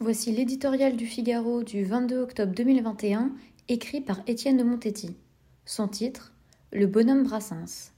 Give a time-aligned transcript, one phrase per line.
[0.00, 3.32] Voici l'éditorial du Figaro du 22 octobre 2021,
[3.66, 5.16] écrit par Étienne de Montetti.
[5.64, 6.32] Son titre
[6.72, 7.90] Le bonhomme Brassens.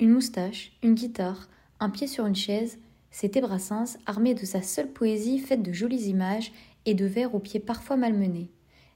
[0.00, 1.48] Une moustache, une guitare,
[1.78, 2.80] un pied sur une chaise,
[3.12, 6.50] c'était Brassens armé de sa seule poésie faite de jolies images
[6.84, 8.50] et de vers aux pieds parfois malmenés,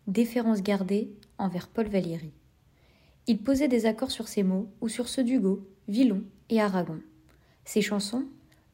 [0.09, 2.33] déférence gardée envers Paul Valéry.
[3.29, 6.99] Il posait des accords sur ses mots ou sur ceux d'Hugo, Villon et Aragon.
[7.73, 8.25] Ses chansons,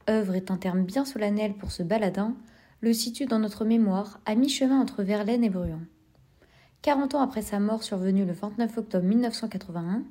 [0.09, 2.35] œuvre est un terme bien solennel pour ce baladin,
[2.81, 5.83] le situent dans notre mémoire à mi-chemin entre Verlaine et Bruant.
[6.81, 10.03] Quarante ans après sa mort survenue le 29 octobre 1981,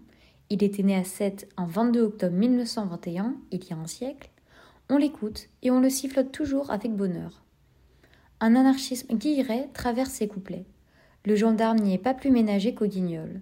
[0.51, 4.29] il était né à Sète en 22 octobre 1921, il y a un siècle,
[4.91, 7.43] on l'écoute et on le sifflote toujours avec bonheur.
[8.39, 10.67] Un anarchisme guilleret traverse ses couplets.
[11.25, 13.41] Le gendarme n'y est pas plus ménagé qu'au guignol.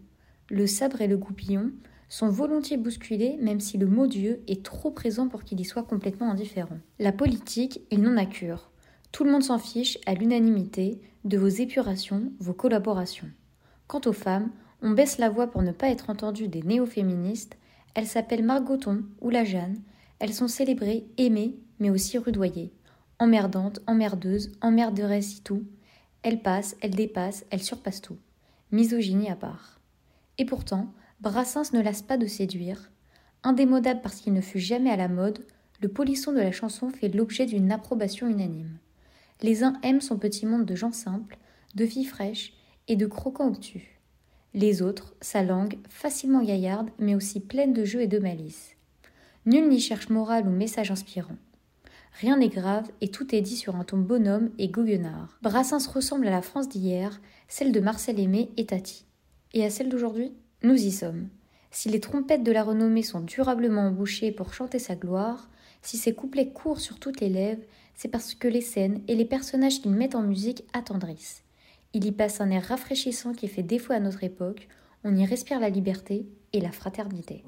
[0.49, 1.73] Le sabre et le goupillon
[2.13, 5.81] sont volontiers bousculés même si le mot Dieu est trop présent pour qu'il y soit
[5.81, 6.77] complètement indifférent.
[6.99, 8.70] La politique, il n'en a cure.
[9.12, 13.32] Tout le monde s'en fiche à l'unanimité de vos épurations, vos collaborations.
[13.87, 14.52] Quant aux femmes,
[14.84, 17.57] on baisse la voix pour ne pas être entendu des néo-féministes.
[17.96, 19.82] Elles s'appellent Margoton ou la Jeanne.
[20.20, 22.74] Elles sont célébrées, aimées, mais aussi rudoyées.
[23.18, 25.63] Emmerdantes, emmerdeuses, emmerderesses et tout.
[26.21, 28.20] Elles passent, elles dépassent, elles surpassent tout.
[28.71, 29.80] Misogynie à part.
[30.37, 30.93] Et pourtant,
[31.24, 32.91] Brassens ne lasse pas de séduire.
[33.43, 35.40] Indémodable parce qu'il ne fut jamais à la mode,
[35.80, 38.77] le polisson de la chanson fait l'objet d'une approbation unanime.
[39.41, 41.38] Les uns aiment son petit monde de gens simples,
[41.76, 42.52] de filles fraîches
[42.90, 44.02] et de croquants obtus.
[44.54, 48.76] Les autres, sa langue, facilement gaillarde, mais aussi pleine de jeu et de malice.
[49.46, 51.37] Nul n'y cherche morale ou message inspirant.
[52.20, 55.40] Rien n'est grave et tout est dit sur un ton bonhomme et goguenard.
[55.41, 59.05] Brassens ressemble à la France d'hier, celle de Marcel Aimé et Tati.
[59.54, 60.34] Et à celle d'aujourd'hui?
[60.65, 61.27] Nous y sommes.
[61.71, 65.50] Si les trompettes de la renommée sont durablement embouchées pour chanter sa gloire,
[65.81, 67.61] si ses couplets courent sur toutes les lèvres,
[67.95, 71.44] c'est parce que les scènes et les personnages qu'il met en musique attendrissent.
[71.91, 74.69] Il y passe un air rafraîchissant qui fait défaut à notre époque,
[75.03, 77.44] on y respire la liberté et la fraternité.